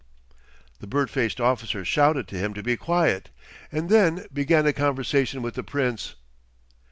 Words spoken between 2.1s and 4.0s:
to him to be quiet, and